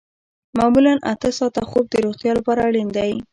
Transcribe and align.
معمولاً 0.57 0.93
اته 1.11 1.29
ساعته 1.37 1.61
خوب 1.69 1.85
د 1.89 1.95
روغتیا 2.05 2.31
لپاره 2.39 2.59
اړین 2.69 2.87
دی 2.97 3.13